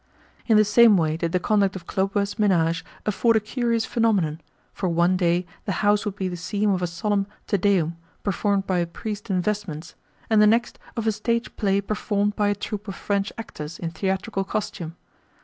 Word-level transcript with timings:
In 0.47 0.57
the 0.57 0.65
same 0.65 0.97
way 0.97 1.15
did 1.15 1.31
the 1.31 1.39
conduct 1.39 1.75
of 1.75 1.85
Khlobuev's 1.85 2.39
menage 2.39 2.83
afford 3.05 3.35
a 3.35 3.39
curious 3.39 3.85
phenomenon, 3.85 4.41
for 4.73 4.89
one 4.89 5.15
day 5.15 5.45
the 5.65 5.73
house 5.85 6.05
would 6.05 6.15
be 6.15 6.27
the 6.27 6.35
scene 6.35 6.71
of 6.71 6.81
a 6.81 6.87
solemn 6.87 7.27
Te 7.45 7.57
Deum, 7.57 7.97
performed 8.23 8.65
by 8.65 8.79
a 8.79 8.87
priest 8.87 9.29
in 9.29 9.43
vestments, 9.43 9.93
and 10.27 10.41
the 10.41 10.47
next 10.47 10.79
of 10.97 11.05
a 11.05 11.11
stage 11.11 11.55
play 11.55 11.81
performed 11.81 12.35
by 12.35 12.47
a 12.47 12.55
troupe 12.55 12.87
of 12.87 12.95
French 12.95 13.31
actors 13.37 13.77
in 13.77 13.91
theatrical 13.91 14.43
costume. 14.43 14.95